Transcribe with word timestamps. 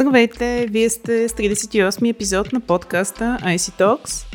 Здравейте! 0.00 0.66
Вие 0.70 0.90
сте 0.90 1.28
с 1.28 1.32
38 1.32 2.10
епизод 2.10 2.52
на 2.52 2.60
подкаста 2.60 3.38
IC 3.42 3.80
Talks. 3.80 4.26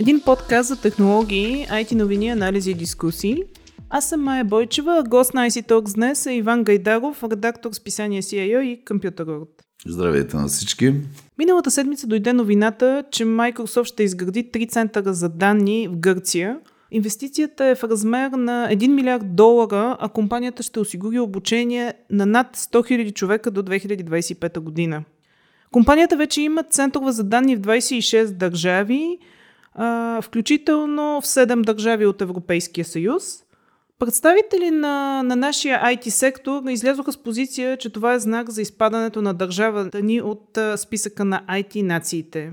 Един 0.00 0.20
подкаст 0.20 0.68
за 0.68 0.80
технологии, 0.80 1.66
IT 1.70 1.94
новини, 1.94 2.28
анализи 2.28 2.70
и 2.70 2.74
дискусии. 2.74 3.42
Аз 3.90 4.08
съм 4.08 4.22
Майя 4.22 4.44
Бойчева, 4.44 5.04
гост 5.08 5.34
на 5.34 5.50
IC 5.50 5.68
Talks 5.68 5.94
днес 5.94 6.26
е 6.26 6.32
Иван 6.32 6.64
Гайдаров, 6.64 7.22
редактор 7.22 7.72
с 7.72 7.84
писание 7.84 8.22
CIO 8.22 8.60
и 8.60 8.84
Computer 8.84 9.24
World. 9.24 9.48
Здравейте 9.86 10.36
на 10.36 10.46
всички! 10.46 10.94
Миналата 11.38 11.70
седмица 11.70 12.06
дойде 12.06 12.32
новината, 12.32 13.04
че 13.10 13.24
Microsoft 13.24 13.84
ще 13.84 14.02
изгради 14.02 14.50
три 14.50 14.66
центъра 14.66 15.14
за 15.14 15.28
данни 15.28 15.88
в 15.88 15.96
Гърция– 15.96 16.58
Инвестицията 16.94 17.64
е 17.64 17.74
в 17.74 17.84
размер 17.84 18.30
на 18.30 18.68
1 18.70 18.88
милиард 18.88 19.36
долара, 19.36 19.96
а 20.00 20.08
компанията 20.08 20.62
ще 20.62 20.80
осигури 20.80 21.18
обучение 21.18 21.94
на 22.10 22.26
над 22.26 22.56
100 22.56 22.72
000 22.72 23.14
човека 23.14 23.50
до 23.50 23.62
2025 23.62 24.60
година. 24.60 25.04
Компанията 25.74 26.16
вече 26.16 26.40
има 26.42 26.62
центрове 26.62 27.12
за 27.12 27.24
данни 27.24 27.56
в 27.56 27.60
26 27.60 28.30
държави, 28.30 29.18
включително 30.22 31.20
в 31.20 31.26
7 31.26 31.64
държави 31.64 32.06
от 32.06 32.20
Европейския 32.20 32.84
съюз. 32.84 33.24
Представители 33.98 34.70
на, 34.70 35.22
на 35.22 35.36
нашия 35.36 35.80
IT 35.82 36.08
сектор 36.08 36.62
излязоха 36.68 37.12
с 37.12 37.22
позиция, 37.22 37.76
че 37.76 37.90
това 37.90 38.14
е 38.14 38.18
знак 38.18 38.50
за 38.50 38.62
изпадането 38.62 39.22
на 39.22 39.34
държавата 39.34 40.02
ни 40.02 40.20
от 40.20 40.58
списъка 40.76 41.24
на 41.24 41.42
IT 41.50 41.82
нациите. 41.82 42.52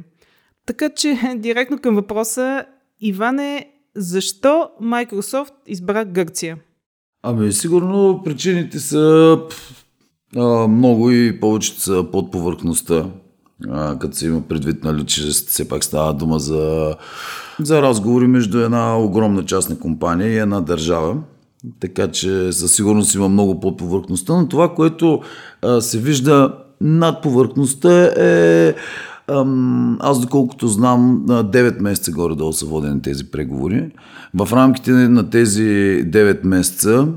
Така 0.65 0.89
че, 0.89 1.19
директно 1.35 1.77
към 1.79 1.95
въпроса, 1.95 2.65
Иване, 3.01 3.71
защо 3.95 4.69
Microsoft 4.81 5.53
избра 5.67 6.05
Гърция? 6.05 6.57
Ами, 7.23 7.51
сигурно 7.51 8.21
причините 8.25 8.79
са 8.79 9.37
а, 10.37 10.67
много 10.67 11.11
и 11.11 11.39
повечето 11.39 11.81
са 11.81 12.05
под 12.11 12.31
повърхността. 12.31 13.05
А, 13.69 13.99
като 13.99 14.17
се 14.17 14.25
има 14.25 14.41
предвид, 14.41 14.83
нали, 14.83 15.05
че 15.05 15.21
все 15.21 15.67
пак 15.67 15.83
става 15.83 16.13
дума 16.13 16.39
за, 16.39 16.95
за 17.59 17.81
разговори 17.81 18.27
между 18.27 18.59
една 18.59 18.99
огромна 18.99 19.45
частна 19.45 19.79
компания 19.79 20.29
и 20.29 20.37
една 20.37 20.61
държава. 20.61 21.17
Така 21.79 22.07
че 22.07 22.51
със 22.51 22.75
сигурност 22.75 23.15
има 23.15 23.29
много 23.29 23.59
под 23.59 23.77
повърхността, 23.77 24.33
но 24.33 24.47
това, 24.47 24.73
което 24.75 25.21
а, 25.61 25.81
се 25.81 25.99
вижда 25.99 26.55
над 26.81 27.21
повърхността 27.21 28.03
е 28.17 28.75
аз, 29.99 30.21
доколкото 30.21 30.67
знам, 30.67 31.25
9 31.27 31.81
месеца 31.81 32.11
горе-долу 32.11 32.53
са 32.53 32.65
водени 32.65 33.01
тези 33.01 33.31
преговори. 33.31 33.89
В 34.33 34.49
рамките 34.53 34.91
на 34.91 35.29
тези 35.29 35.61
9 35.61 36.45
месеца 36.45 37.07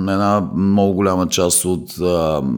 една 0.00 0.48
много 0.56 0.94
голяма 0.94 1.28
част 1.28 1.64
от 1.64 1.94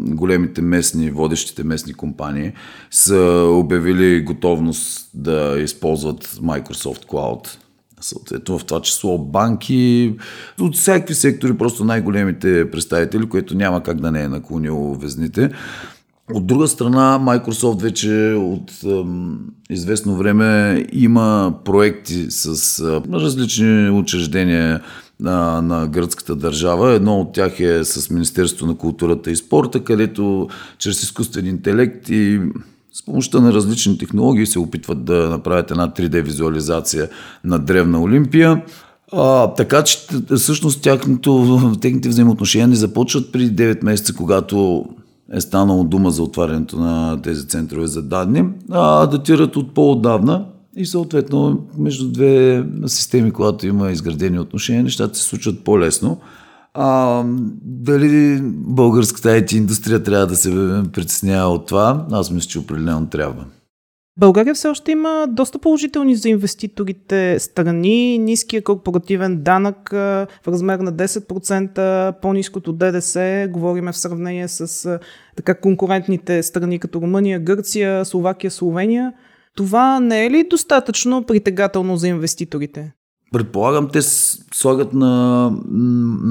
големите 0.06 0.62
местни, 0.62 1.10
водещите 1.10 1.64
местни 1.64 1.94
компании 1.94 2.52
са 2.90 3.48
обявили 3.50 4.22
готовност 4.22 5.10
да 5.14 5.56
използват 5.58 6.26
Microsoft 6.26 7.06
Cloud. 7.06 7.48
Съответно, 8.00 8.58
в 8.58 8.64
това 8.64 8.80
число 8.80 9.18
банки, 9.18 10.14
от 10.60 10.76
всякакви 10.76 11.14
сектори, 11.14 11.58
просто 11.58 11.84
най-големите 11.84 12.70
представители, 12.70 13.28
което 13.28 13.56
няма 13.56 13.82
как 13.82 14.00
да 14.00 14.12
не 14.12 14.22
е 14.22 14.28
наклонило 14.28 14.94
везните. 14.94 15.50
От 16.34 16.46
друга 16.46 16.68
страна, 16.68 17.18
Microsoft 17.22 17.82
вече 17.82 18.34
от 18.38 18.72
известно 19.70 20.16
време 20.16 20.84
има 20.92 21.54
проекти 21.64 22.26
с 22.30 22.80
различни 23.12 23.90
учреждения 23.90 24.80
на, 25.20 25.62
на 25.62 25.86
гръцката 25.86 26.36
държава. 26.36 26.92
Едно 26.92 27.20
от 27.20 27.32
тях 27.32 27.60
е 27.60 27.84
с 27.84 28.10
Министерство 28.10 28.66
на 28.66 28.76
културата 28.76 29.30
и 29.30 29.36
спорта, 29.36 29.84
където 29.84 30.48
чрез 30.78 31.02
изкуствен 31.02 31.46
интелект 31.46 32.08
и 32.08 32.40
с 32.92 33.04
помощта 33.04 33.40
на 33.40 33.52
различни 33.52 33.98
технологии 33.98 34.46
се 34.46 34.58
опитват 34.58 35.04
да 35.04 35.28
направят 35.30 35.70
една 35.70 35.88
3D 35.88 36.22
визуализация 36.22 37.08
на 37.44 37.58
древна 37.58 38.00
Олимпия. 38.00 38.62
А, 39.12 39.54
така 39.54 39.84
че 39.84 39.98
всъщност 40.36 40.82
тяхното, 40.82 41.72
техните 41.80 42.08
взаимоотношения 42.08 42.68
не 42.68 42.76
започват 42.76 43.32
при 43.32 43.50
9 43.50 43.84
месеца, 43.84 44.14
когато 44.14 44.86
е 45.32 45.40
станало 45.40 45.84
дума 45.84 46.10
за 46.10 46.22
отварянето 46.22 46.78
на 46.78 47.22
тези 47.22 47.48
центрове 47.48 47.86
за 47.86 48.02
данни, 48.02 48.44
а 48.70 49.06
датират 49.06 49.56
от 49.56 49.74
по-отдавна 49.74 50.46
и 50.76 50.86
съответно 50.86 51.66
между 51.78 52.08
две 52.12 52.64
системи, 52.86 53.30
когато 53.30 53.66
има 53.66 53.90
изградени 53.90 54.38
отношения, 54.38 54.82
нещата 54.82 55.18
се 55.18 55.24
случват 55.24 55.64
по-лесно. 55.64 56.18
А, 56.74 57.22
дали 57.62 58.40
българската 58.52 59.28
IT 59.28 59.52
индустрия 59.52 60.02
трябва 60.02 60.26
да 60.26 60.36
се 60.36 60.50
притеснява 60.92 61.48
от 61.48 61.66
това? 61.66 62.06
Аз 62.12 62.30
мисля, 62.30 62.48
че 62.48 62.58
определено 62.58 63.06
трябва. 63.06 63.44
България 64.18 64.54
все 64.54 64.68
още 64.68 64.92
има 64.92 65.26
доста 65.30 65.58
положителни 65.58 66.16
за 66.16 66.28
инвеститорите 66.28 67.38
страни. 67.38 68.18
Ниския 68.18 68.62
корпоративен 68.64 69.42
данък 69.42 69.90
в 69.92 70.48
размер 70.48 70.78
на 70.78 70.92
10%, 70.92 72.20
по-низкото 72.22 72.72
ДДС, 72.72 73.48
говориме 73.50 73.92
в 73.92 73.98
сравнение 73.98 74.48
с 74.48 74.98
така 75.36 75.60
конкурентните 75.60 76.42
страни 76.42 76.78
като 76.78 77.00
Румъния, 77.00 77.40
Гърция, 77.40 78.04
Словакия, 78.04 78.50
Словения. 78.50 79.12
Това 79.56 80.00
не 80.00 80.26
е 80.26 80.30
ли 80.30 80.48
достатъчно 80.50 81.22
притегателно 81.22 81.96
за 81.96 82.08
инвеститорите? 82.08 82.92
Предполагам, 83.32 83.88
те 83.92 84.02
слагат 84.02 84.92
на, 84.92 85.52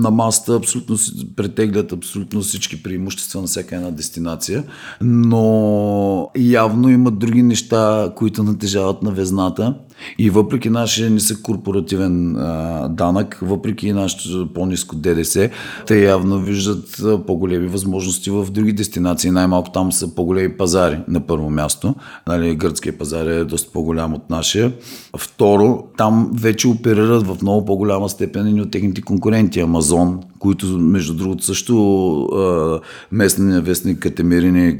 на 0.05 0.11
маста, 0.11 0.55
абсолютно, 0.55 0.97
претеглят 1.35 1.91
абсолютно 1.91 2.41
всички 2.41 2.83
преимущества 2.83 3.41
на 3.41 3.47
всяка 3.47 3.75
една 3.75 3.91
дестинация, 3.91 4.63
но 5.01 6.31
явно 6.37 6.89
имат 6.89 7.19
други 7.19 7.43
неща, 7.43 8.13
които 8.15 8.43
натежават 8.43 9.03
на 9.03 9.11
везната 9.11 9.75
и 10.17 10.29
въпреки 10.29 10.69
нашия 10.69 11.09
нисък 11.09 11.41
корпоративен 11.41 12.35
а, 12.35 12.87
данък, 12.89 13.39
въпреки 13.41 13.93
нашето 13.93 14.53
по-низко 14.53 14.95
ДДС, 14.95 15.49
те 15.87 16.03
явно 16.03 16.39
виждат 16.39 17.01
по-големи 17.27 17.67
възможности 17.67 18.29
в 18.29 18.47
други 18.51 18.73
дестинации. 18.73 19.31
Най-малко 19.31 19.71
там 19.71 19.91
са 19.91 20.15
по-големи 20.15 20.57
пазари 20.57 20.99
на 21.07 21.19
първо 21.19 21.49
място. 21.49 21.95
Нали, 22.27 22.55
гръцкия 22.55 22.97
пазар 22.97 23.25
е 23.25 23.45
доста 23.45 23.71
по-голям 23.71 24.13
от 24.13 24.29
нашия. 24.29 24.73
Второ, 25.17 25.83
там 25.97 26.31
вече 26.33 26.67
оперират 26.67 27.27
в 27.27 27.37
много 27.41 27.65
по-голяма 27.65 28.09
степен 28.09 28.57
и 28.57 28.61
от 28.61 28.71
техните 28.71 29.01
конкуренти. 29.01 29.59
Амазон, 29.59 30.19
които 30.39 30.65
между 30.65 31.13
другото 31.13 31.43
също 31.43 32.85
местния 33.11 33.61
вестник 33.61 33.99
Катемирини 33.99 34.77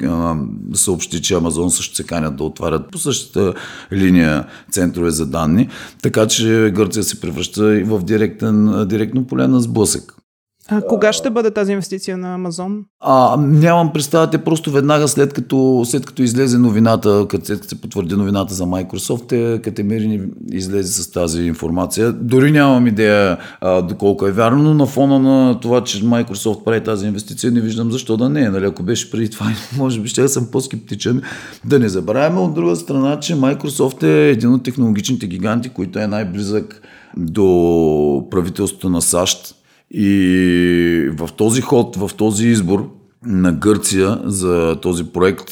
съобщи, 0.73 1.21
че 1.21 1.33
Амазон 1.33 1.71
също 1.71 1.95
се 1.95 2.03
канят 2.03 2.35
да 2.35 2.43
отварят 2.43 2.91
по 2.91 2.97
същата 2.97 3.53
линия 3.94 4.45
центрове 4.71 5.11
за 5.11 5.25
данни, 5.25 5.69
така 6.01 6.27
че 6.27 6.71
Гърция 6.75 7.03
се 7.03 7.21
превръща 7.21 7.79
и 7.79 7.83
в 7.83 8.03
директен, 8.03 8.88
директно 8.88 9.27
поле 9.27 9.47
на 9.47 9.61
сблъсък. 9.61 10.25
А 10.69 10.81
кога 10.81 11.13
ще 11.13 11.29
бъде 11.29 11.51
тази 11.51 11.71
инвестиция 11.71 12.17
на 12.17 12.33
Амазон? 12.33 12.85
А, 12.99 13.37
нямам 13.37 13.93
представа, 13.93 14.29
те 14.29 14.37
просто 14.37 14.71
веднага 14.71 15.07
след 15.07 15.33
като, 15.33 15.83
след 15.85 16.05
като 16.05 16.23
излезе 16.23 16.57
новината, 16.57 17.27
след 17.43 17.59
като 17.59 17.67
се 17.67 17.81
потвърди 17.81 18.15
новината 18.15 18.53
за 18.53 18.63
Microsoft, 18.63 19.27
те 19.27 19.61
Катемирини 19.61 20.21
излезе 20.51 21.03
с 21.03 21.11
тази 21.11 21.41
информация. 21.41 22.11
Дори 22.11 22.51
нямам 22.51 22.87
идея 22.87 23.37
а, 23.61 23.81
доколко 23.81 24.27
е 24.27 24.31
вярно, 24.31 24.63
но 24.63 24.73
на 24.73 24.85
фона 24.85 25.19
на 25.19 25.59
това, 25.59 25.83
че 25.83 26.03
Microsoft 26.03 26.63
прави 26.63 26.83
тази 26.83 27.07
инвестиция, 27.07 27.51
не 27.51 27.61
виждам 27.61 27.91
защо 27.91 28.17
да 28.17 28.29
не 28.29 28.41
е. 28.41 28.49
Нали? 28.49 28.65
Ако 28.65 28.83
беше 28.83 29.11
преди 29.11 29.29
това, 29.29 29.45
може 29.77 30.01
би 30.01 30.07
ще 30.07 30.27
съм 30.27 30.47
по-скептичен. 30.51 31.21
Да 31.65 31.79
не 31.79 31.89
забравяме 31.89 32.39
от 32.39 32.53
друга 32.53 32.75
страна, 32.75 33.19
че 33.19 33.35
Microsoft 33.35 34.03
е 34.03 34.29
един 34.29 34.53
от 34.53 34.63
технологичните 34.63 35.27
гиганти, 35.27 35.69
който 35.69 35.99
е 35.99 36.07
най-близък 36.07 36.81
до 37.17 38.27
правителството 38.31 38.89
на 38.89 39.01
САЩ 39.01 39.56
и 39.91 41.09
в 41.17 41.29
този 41.37 41.61
ход, 41.61 41.95
в 41.95 42.11
този 42.17 42.47
избор 42.47 42.91
на 43.25 43.51
Гърция 43.51 44.19
за 44.23 44.79
този 44.81 45.03
проект, 45.03 45.51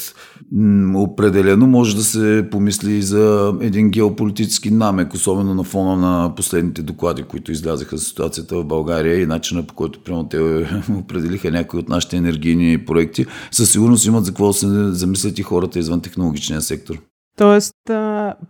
определено 0.96 1.68
може 1.68 1.96
да 1.96 2.04
се 2.04 2.48
помисли 2.52 2.94
и 2.94 3.02
за 3.02 3.54
един 3.62 3.90
геополитически 3.90 4.72
намек, 4.72 5.14
особено 5.14 5.54
на 5.54 5.64
фона 5.64 5.96
на 5.96 6.36
последните 6.36 6.82
доклади, 6.82 7.24
които 7.24 7.52
излязаха 7.52 7.98
за 7.98 8.06
ситуацията 8.06 8.56
в 8.56 8.66
България 8.66 9.22
и 9.22 9.26
начина 9.26 9.64
по 9.64 9.74
който 9.74 10.00
прямо 10.00 10.30
те 10.30 10.40
определиха 11.00 11.52
някои 11.52 11.80
от 11.80 11.90
нашите 11.90 12.18
енергийни 12.18 12.86
проекти. 12.86 13.26
Със 13.52 13.72
сигурност 13.72 14.06
имат 14.06 14.26
за 14.26 14.32
какво 14.32 14.48
да 14.48 14.54
се 14.54 14.68
замислят 14.92 15.40
и 15.40 15.44
хората 15.44 15.80
извън 15.80 16.02
технологичния 16.02 16.62
сектор. 16.62 16.96
Тоест, 17.38 17.76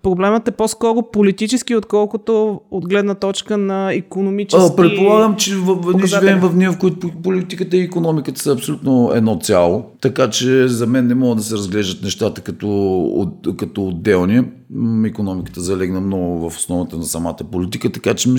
проблемът 0.04 0.48
е 0.48 0.52
по-скоро 0.52 1.12
политически, 1.12 1.76
отколкото 1.76 2.62
от 2.72 2.90
гледна 2.90 3.16
точка 3.16 3.58
на 3.58 3.94
економически. 3.94 4.68
А, 4.72 4.76
предполагам, 4.76 5.36
че 5.36 5.56
в, 5.56 5.76
в, 5.76 5.94
ние 5.96 6.06
живеем 6.06 6.40
в 6.40 6.54
дни, 6.54 6.68
в 6.68 6.78
които 6.80 7.12
политиката 7.24 7.78
и 7.78 7.82
економиката 7.82 8.42
са 8.42 8.52
абсолютно 8.52 9.12
едно 9.14 9.40
цяло, 9.40 9.86
така 10.02 10.30
че 10.30 10.68
за 10.68 10.88
мен 10.88 11.08
не 11.08 11.16
могат 11.16 11.38
да 11.38 11.44
се 11.44 11.56
разглеждат 11.56 12.04
нещата 12.04 12.42
като, 12.42 12.68
от, 13.04 13.58
като 13.58 13.88
отделни. 13.88 14.44
Економиката 15.06 15.62
залегна 15.62 16.02
много 16.02 16.50
в 16.50 16.58
основата 16.58 16.98
на 16.98 17.04
самата 17.04 17.38
политика, 17.52 17.92
така 17.92 18.14
че 18.14 18.30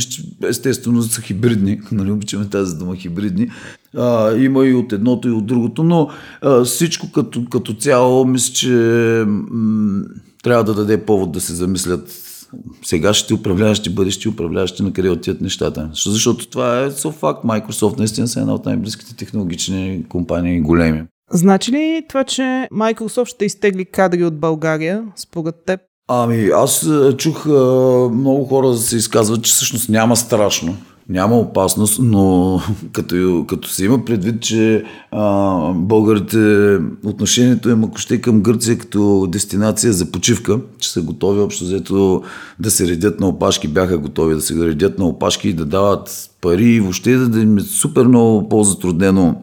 естествено 0.49 1.03
са 1.03 1.23
хибридни, 1.23 1.81
нали 1.93 2.11
обичаме 2.11 2.49
тази 2.49 2.77
дума 2.77 2.97
хибридни. 2.97 3.49
А, 3.97 4.37
има 4.37 4.67
и 4.67 4.75
от 4.75 4.93
едното 4.93 5.29
и 5.29 5.33
от 5.33 5.47
другото, 5.47 5.83
но 5.83 6.09
а, 6.43 6.65
всичко 6.65 7.13
като, 7.13 7.45
като 7.45 7.75
цяло 7.75 8.25
мисля, 8.25 8.55
че 8.55 8.69
м- 9.27 10.05
трябва 10.43 10.65
да 10.65 10.75
даде 10.75 11.05
повод 11.05 11.33
да 11.33 11.41
се 11.41 11.55
замислят 11.55 12.25
сегашните 12.83 13.35
управляващи, 13.35 13.95
бъдещи 13.95 14.29
управляващи 14.29 14.83
на 14.83 14.93
къде 14.93 15.11
отиват 15.11 15.41
нещата. 15.41 15.91
Защото 16.07 16.49
това 16.49 16.81
е 16.81 16.91
со 16.91 17.13
факт. 17.13 17.45
Microsoft 17.45 17.99
наистина 17.99 18.29
са 18.29 18.41
една 18.41 18.55
от 18.55 18.67
най-близките 18.67 19.17
технологични 19.17 20.05
компании, 20.09 20.61
големи. 20.61 21.03
Значи 21.31 21.73
ли 21.73 22.03
това, 22.09 22.25
че 22.25 22.43
Microsoft 22.73 23.29
ще 23.29 23.45
изтегли 23.45 23.85
кадри 23.85 24.25
от 24.25 24.41
България, 24.41 25.05
според 25.17 25.55
теб? 25.67 25.81
Ами, 26.09 26.51
аз 26.55 26.91
чух 27.17 27.47
много 28.13 28.45
хора 28.45 28.69
да 28.69 28.77
се 28.77 28.97
изказват, 28.97 29.43
че 29.43 29.53
всъщност 29.53 29.89
няма 29.89 30.17
страшно 30.17 30.77
няма 31.09 31.39
опасност, 31.39 32.01
но 32.03 32.61
като, 32.93 33.45
като 33.49 33.69
се 33.69 33.85
има 33.85 34.05
предвид, 34.05 34.41
че 34.41 34.85
а, 35.11 35.73
българите 35.73 36.79
отношението 37.05 37.71
им 37.71 37.85
ако 37.85 37.99
ще 37.99 38.21
към 38.21 38.41
Гърция 38.41 38.79
като 38.79 39.27
дестинация 39.29 39.93
за 39.93 40.11
почивка, 40.11 40.61
че 40.79 40.93
са 40.93 41.03
готови 41.03 41.41
общо 41.41 41.65
взето 41.65 42.23
да 42.61 42.71
се 42.71 42.89
редят 42.89 43.21
на 43.21 43.29
опашки, 43.29 43.69
бяха 43.69 43.99
готови 43.99 44.35
да 44.35 44.41
се 44.41 44.67
редят 44.67 44.99
на 44.99 45.07
опашки 45.07 45.49
и 45.49 45.53
да 45.53 45.65
дават 45.65 46.31
пари 46.41 46.65
и 46.65 46.81
въобще 46.81 47.17
да 47.17 47.41
им 47.41 47.59
е 47.59 47.61
супер 47.61 48.07
много 48.07 48.49
по-затруднено 48.49 49.37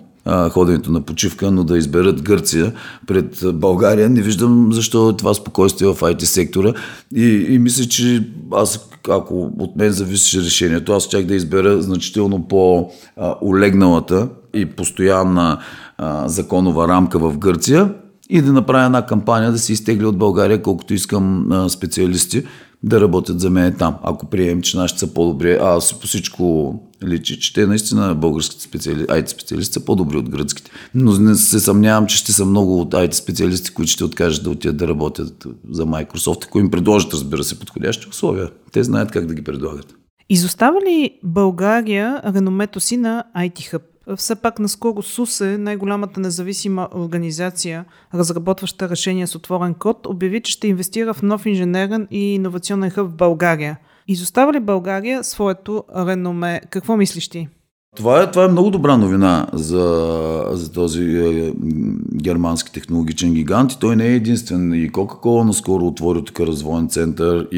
ходенето 0.50 0.92
на 0.92 1.02
почивка, 1.02 1.52
но 1.52 1.64
да 1.64 1.78
изберат 1.78 2.22
Гърция 2.22 2.74
пред 3.08 3.44
България. 3.54 4.10
Не 4.10 4.22
виждам 4.22 4.74
защо 4.74 5.10
е 5.10 5.18
това 5.18 5.34
спокойствие 5.34 5.88
в 5.88 6.00
IT 6.00 6.24
сектора 6.24 6.74
и, 7.16 7.46
и 7.50 7.60
мисля, 7.60 7.86
че 7.86 8.28
аз 8.52 8.90
ако 9.10 9.52
от 9.60 9.76
мен 9.76 9.92
зависеше 9.92 10.42
решението, 10.42 10.94
аз 10.94 11.08
чак 11.08 11.26
да 11.26 11.36
избера 11.36 11.82
значително 11.82 12.48
по-олегналата 12.48 14.30
и 14.54 14.66
постоянна 14.66 15.60
а, 15.98 16.28
законова 16.28 16.88
рамка 16.88 17.20
в 17.20 17.38
Гърция 17.38 17.94
и 18.30 18.42
да 18.42 18.54
направя 18.54 18.86
една 18.86 19.06
кампания 19.06 19.52
да 19.52 19.60
се 19.60 19.74
изтегли 19.74 20.06
от 20.06 20.18
България, 20.18 20.62
колкото 20.62 20.94
искам 20.94 21.52
а, 21.52 21.70
специалисти 21.70 22.44
да 22.84 23.02
работят 23.02 23.40
за 23.40 23.50
мен 23.50 23.76
там. 23.80 23.96
Ако 24.04 24.26
приемем, 24.26 24.62
че 24.62 24.78
нашите 24.78 25.00
са 25.00 25.14
по-добри, 25.14 25.52
а 25.52 25.76
аз 25.76 26.00
по 26.00 26.08
всичко 26.08 26.76
личи, 27.04 27.40
че 27.40 27.54
те 27.54 27.68
наистина 27.68 28.16
българските 28.16 28.64
специали... 28.64 29.06
IT 29.06 29.28
специалисти 29.28 29.74
са 29.74 29.86
по-добри 29.86 30.18
от 30.18 30.30
гръцките. 30.30 30.72
Но 30.96 31.18
не 31.20 31.36
се 31.36 31.60
съмнявам, 31.60 32.08
че 32.08 32.18
ще 32.18 32.32
са 32.32 32.46
много 32.46 32.82
от 32.82 32.94
IT 32.94 33.12
специалисти, 33.12 33.74
които 33.74 33.92
ще 33.92 34.04
откажат 34.04 34.44
да 34.44 34.50
отидат 34.50 34.78
да 34.78 34.88
работят 34.88 35.48
за 35.70 35.86
Microsoft, 35.86 36.46
ако 36.46 36.60
им 36.60 36.72
предложат, 36.72 37.14
разбира 37.14 37.44
се, 37.44 37.60
подходящи 37.60 38.10
условия. 38.10 38.50
Те 38.72 38.84
знаят 38.84 39.12
как 39.12 39.26
да 39.26 39.34
ги 39.34 39.44
предлагат. 39.44 39.96
Изостава 40.30 40.82
ли 40.82 41.20
България 41.24 42.22
реномето 42.26 42.80
си 42.80 42.98
на 42.98 43.24
IT 43.38 43.74
Hub? 43.74 43.82
Все 44.16 44.36
пак 44.36 44.60
наскоро 44.60 45.02
СУСЕ, 45.02 45.58
най-голямата 45.58 46.20
независима 46.20 46.90
организация, 46.96 47.86
разработваща 48.14 48.90
решения 48.90 49.28
с 49.28 49.36
отворен 49.36 49.74
код, 49.74 50.06
обяви, 50.06 50.42
че 50.42 50.52
ще 50.52 50.68
инвестира 50.68 51.14
в 51.14 51.22
нов 51.22 51.46
инженерен 51.46 52.08
и 52.12 52.34
иновационен 52.34 52.90
хъб 52.90 53.08
в 53.08 53.16
България. 53.16 53.78
Изостава 54.08 54.54
ли 54.54 54.60
България 54.60 55.24
своето 55.24 55.84
реноме? 55.96 56.62
Какво 56.70 56.98
мислиш 56.98 57.30
ти? 57.30 57.48
Това 57.96 58.24
е, 58.24 58.32
това 58.32 58.44
е 58.46 58.48
много 58.48 58.70
добра 58.70 58.98
новина 58.98 59.48
за, 59.54 60.46
за 60.52 60.72
този 60.72 61.04
е, 61.04 61.54
германски 62.16 62.72
технологичен 62.72 63.34
гигант 63.34 63.74
и 63.74 63.80
той 63.80 63.96
не 63.96 64.08
е 64.08 64.16
единствен. 64.16 64.74
И 64.74 64.92
Coca-Cola 64.92 65.44
наскоро 65.44 65.88
отвори 65.88 66.24
тук 66.24 66.40
развоен 66.40 66.88
център 66.88 67.48
и, 67.52 67.58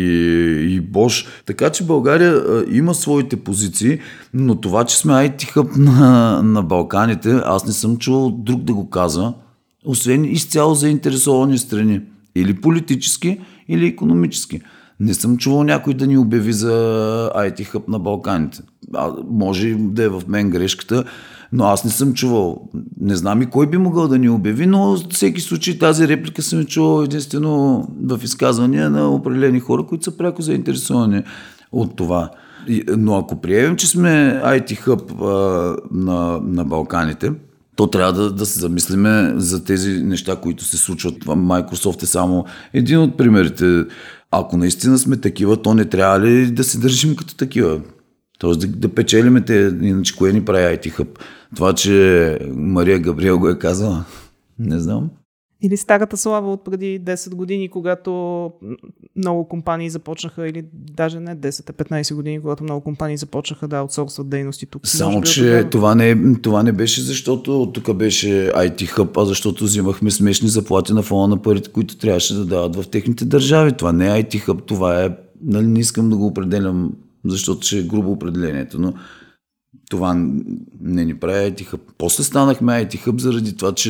и 0.69 0.81
Bosch. 0.81 1.27
Така 1.45 1.69
че 1.69 1.83
България 1.83 2.33
е, 2.33 2.75
има 2.75 2.93
своите 2.93 3.35
позиции, 3.35 3.99
но 4.33 4.55
това, 4.55 4.85
че 4.85 4.97
сме 4.97 5.13
IT 5.13 5.45
хъб 5.45 5.75
на, 5.75 6.41
на 6.43 6.63
Балканите, 6.63 7.41
аз 7.45 7.65
не 7.65 7.73
съм 7.73 7.97
чувал 7.97 8.31
друг 8.31 8.61
да 8.61 8.73
го 8.73 8.89
казва, 8.89 9.33
освен 9.85 10.25
изцяло 10.25 10.75
заинтересовани 10.75 11.57
страни. 11.57 12.01
Или 12.35 12.61
политически, 12.61 13.39
или 13.67 13.87
економически. 13.87 14.61
Не 14.99 15.13
съм 15.13 15.37
чувал 15.37 15.63
някой 15.63 15.93
да 15.93 16.07
ни 16.07 16.17
обяви 16.17 16.53
за 16.53 16.71
IT 17.35 17.63
хъб 17.63 17.87
на 17.87 17.99
Балканите. 17.99 18.59
А, 18.93 19.11
може 19.29 19.75
да 19.79 20.03
е 20.03 20.09
в 20.09 20.21
мен 20.27 20.49
грешката, 20.49 21.03
но 21.51 21.65
аз 21.65 21.83
не 21.83 21.91
съм 21.91 22.13
чувал. 22.13 22.69
Не 22.99 23.15
знам 23.15 23.41
и 23.41 23.45
кой 23.45 23.67
би 23.67 23.77
могъл 23.77 24.07
да 24.07 24.17
ни 24.17 24.29
обяви, 24.29 24.65
но 24.65 24.97
всеки 25.09 25.41
случай 25.41 25.79
тази 25.79 26.07
реплика 26.07 26.41
съм 26.41 26.65
чувал 26.65 27.03
единствено 27.03 27.87
в 28.03 28.19
изказвания 28.23 28.89
на 28.89 29.09
определени 29.09 29.59
хора, 29.59 29.83
които 29.83 30.03
са 30.03 30.17
пряко 30.17 30.41
заинтересовани 30.41 31.23
от 31.71 31.95
това. 31.95 32.29
Но 32.97 33.17
ако 33.17 33.41
приемем, 33.41 33.75
че 33.75 33.87
сме 33.87 34.41
IT 34.45 34.75
хъб 34.75 35.11
на, 35.91 36.39
на 36.43 36.65
Балканите, 36.65 37.31
то 37.75 37.87
трябва 37.87 38.13
да, 38.13 38.31
да 38.31 38.45
се 38.45 38.59
замислиме 38.59 39.33
за 39.35 39.63
тези 39.63 40.03
неща, 40.03 40.35
които 40.35 40.63
се 40.63 40.77
случват. 40.77 41.25
Microsoft 41.25 42.03
е 42.03 42.05
само 42.05 42.45
един 42.73 42.99
от 42.99 43.17
примерите. 43.17 43.83
Ако 44.31 44.57
наистина 44.57 44.97
сме 44.97 45.17
такива, 45.17 45.61
то 45.61 45.73
не 45.73 45.85
трябва 45.85 46.19
ли 46.19 46.51
да 46.51 46.63
се 46.63 46.79
държим 46.79 47.15
като 47.15 47.35
такива? 47.35 47.79
Тоест 48.43 48.59
да, 48.59 48.67
да 48.67 48.89
печелиме 48.89 49.41
те, 49.41 49.73
иначе 49.81 50.15
кое 50.15 50.33
ни 50.33 50.45
прави 50.45 50.77
IT 50.77 50.97
Hub? 50.97 51.19
Това, 51.55 51.73
че 51.73 52.39
Мария 52.55 52.99
Габриел 52.99 53.39
го 53.39 53.49
е 53.49 53.59
казала, 53.59 54.05
не 54.59 54.79
знам. 54.79 55.09
Или 55.61 55.77
старата 55.77 56.17
слава 56.17 56.53
от 56.53 56.63
преди 56.63 57.01
10 57.01 57.35
години, 57.35 57.69
когато 57.69 58.11
много 59.15 59.47
компании 59.47 59.89
започнаха, 59.89 60.47
или 60.47 60.65
даже 60.73 61.19
не 61.19 61.37
10-15 61.37 62.15
години, 62.15 62.41
когато 62.41 62.63
много 62.63 62.81
компании 62.81 63.17
започнаха 63.17 63.67
да 63.67 63.77
аутсорсват 63.77 64.29
дейности 64.29 64.65
тук. 64.65 64.87
Само, 64.87 65.21
че 65.21 65.67
това 65.71 65.95
не, 65.95 66.35
това 66.41 66.63
не 66.63 66.71
беше 66.71 67.01
защото 67.01 67.71
тук 67.73 67.93
беше 67.93 68.51
IT 68.55 68.97
Hub, 68.97 69.21
а 69.21 69.25
защото 69.25 69.63
взимахме 69.63 70.11
смешни 70.11 70.49
заплати 70.49 70.93
на 70.93 71.01
фона 71.01 71.27
на 71.27 71.41
парите, 71.41 71.69
които 71.69 71.97
трябваше 71.97 72.33
да 72.33 72.45
дават 72.45 72.75
в 72.75 72.89
техните 72.89 73.25
държави. 73.25 73.71
Това 73.71 73.91
не 73.91 74.07
е 74.07 74.23
IT 74.23 74.47
Hub, 74.47 74.65
това 74.65 75.03
е, 75.03 75.09
нали, 75.43 75.67
не 75.67 75.79
искам 75.79 76.09
да 76.09 76.17
го 76.17 76.25
определям, 76.25 76.91
защото 77.25 77.67
ще 77.67 77.79
е 77.79 77.83
грубо 77.83 78.11
определението, 78.11 78.79
но 78.79 78.93
това 79.89 80.13
не 80.81 81.05
ни 81.05 81.19
прави 81.19 81.51
IT 81.51 81.71
Hub. 81.71 81.79
После 81.97 82.23
станахме 82.23 82.71
IT 82.71 83.07
Hub 83.07 83.21
заради 83.21 83.55
това, 83.55 83.73
че 83.75 83.89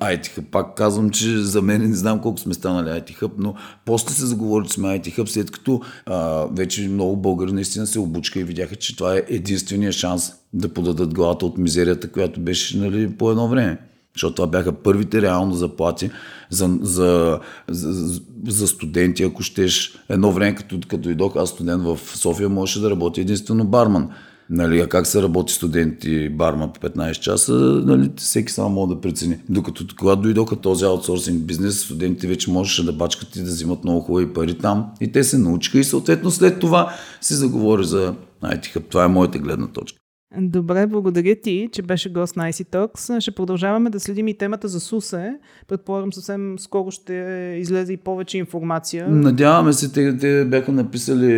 IT 0.00 0.26
Hub, 0.26 0.50
пак 0.50 0.76
казвам, 0.76 1.10
че 1.10 1.38
за 1.38 1.62
мен 1.62 1.88
не 1.90 1.96
знам 1.96 2.20
колко 2.20 2.40
сме 2.40 2.54
станали 2.54 2.88
IT 2.88 3.20
Hub, 3.20 3.32
но 3.38 3.54
после 3.84 4.14
се 4.14 4.26
заговори, 4.26 4.66
че 4.66 4.72
сме 4.72 4.88
IT 4.88 5.18
Hub, 5.18 5.26
след 5.26 5.50
като 5.50 5.80
а, 6.06 6.46
вече 6.52 6.88
много 6.88 7.16
българи 7.16 7.52
наистина 7.52 7.86
се 7.86 7.98
обучка 7.98 8.40
и 8.40 8.44
видяха, 8.44 8.76
че 8.76 8.96
това 8.96 9.16
е 9.16 9.22
единствения 9.28 9.92
шанс 9.92 10.32
да 10.52 10.68
подадат 10.68 11.14
главата 11.14 11.46
от 11.46 11.58
мизерията, 11.58 12.10
която 12.10 12.40
беше 12.40 12.78
нали, 12.78 13.10
по 13.16 13.30
едно 13.30 13.48
време. 13.48 13.78
Защото 14.18 14.34
това 14.34 14.48
бяха 14.48 14.72
първите 14.72 15.22
реално 15.22 15.54
заплати 15.54 16.10
за, 16.50 16.78
за, 16.80 17.40
за, 17.68 18.20
за 18.48 18.68
студенти, 18.68 19.22
ако 19.22 19.42
щеш. 19.42 19.98
Едно 20.08 20.32
време, 20.32 20.54
като, 20.54 20.80
като 20.88 21.02
дойдох 21.02 21.36
аз 21.36 21.50
студент 21.50 21.82
в 21.82 21.98
София, 22.04 22.48
можеше 22.48 22.80
да 22.80 22.90
работи 22.90 23.20
единствено 23.20 23.64
барман. 23.64 24.08
Нали, 24.50 24.80
а 24.80 24.86
как 24.86 25.06
се 25.06 25.22
работи 25.22 25.52
студенти 25.52 26.28
барма 26.28 26.72
по 26.72 26.88
15 26.88 27.12
часа, 27.12 27.52
нали, 27.84 28.10
всеки 28.16 28.52
само 28.52 28.70
може 28.70 28.88
да 28.88 29.00
прецени. 29.00 29.38
Докато 29.48 29.84
когато 29.98 30.22
дойдоха 30.22 30.56
този 30.56 30.84
аутсорсинг 30.84 31.42
бизнес, 31.42 31.80
студентите 31.80 32.26
вече 32.26 32.50
можеше 32.50 32.84
да 32.84 32.92
бачкат 32.92 33.36
и 33.36 33.42
да 33.42 33.50
взимат 33.50 33.84
много 33.84 34.00
хубави 34.00 34.32
пари 34.32 34.58
там. 34.58 34.86
И 35.00 35.12
те 35.12 35.24
се 35.24 35.38
научиха 35.38 35.78
и 35.78 35.84
съответно 35.84 36.30
след 36.30 36.60
това 36.60 36.92
се 37.20 37.34
заговори 37.34 37.84
за 37.84 38.14
IT 38.44 38.88
Това 38.88 39.04
е 39.04 39.08
моята 39.08 39.38
гледна 39.38 39.66
точка. 39.66 39.97
Добре, 40.36 40.86
благодаря 40.86 41.36
ти, 41.42 41.68
че 41.72 41.82
беше 41.82 42.12
гост 42.12 42.36
на 42.36 42.52
IC 42.52 42.70
Talks. 42.72 43.20
Ще 43.20 43.30
продължаваме 43.30 43.90
да 43.90 44.00
следим 44.00 44.28
и 44.28 44.34
темата 44.34 44.68
за 44.68 44.80
СУСЕ. 44.80 45.34
Предполагам, 45.68 46.12
съвсем 46.12 46.58
скоро 46.58 46.90
ще 46.90 47.14
излезе 47.60 47.92
и 47.92 47.96
повече 47.96 48.38
информация. 48.38 49.08
Надяваме 49.08 49.72
се, 49.72 49.92
те, 49.92 50.18
те 50.18 50.44
бяха 50.44 50.72
написали, 50.72 51.32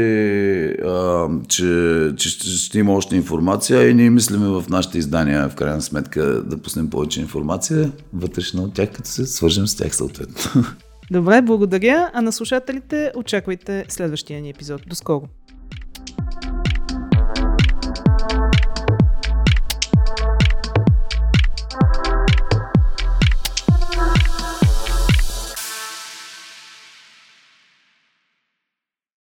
а, 0.84 1.28
че, 1.48 2.12
че 2.16 2.28
ще, 2.28 2.46
ще 2.48 2.78
има 2.78 2.92
още 2.92 3.16
информация 3.16 3.90
и 3.90 3.94
ние 3.94 4.10
мислиме 4.10 4.46
в 4.46 4.64
нашите 4.70 4.98
издания, 4.98 5.48
в 5.48 5.54
крайна 5.54 5.82
сметка, 5.82 6.22
да 6.42 6.58
пуснем 6.58 6.90
повече 6.90 7.20
информация 7.20 7.92
вътрешно 8.12 8.62
от 8.62 8.74
тях, 8.74 8.92
като 8.92 9.08
се 9.08 9.26
свържем 9.26 9.66
с 9.66 9.76
тях 9.76 9.96
съответно. 9.96 10.64
Добре, 11.10 11.42
благодаря. 11.42 12.10
А 12.14 12.22
на 12.22 12.32
слушателите 12.32 13.12
очаквайте 13.16 13.84
следващия 13.88 14.40
ни 14.40 14.50
епизод. 14.50 14.82
До 14.86 14.94
скоро! 14.94 15.28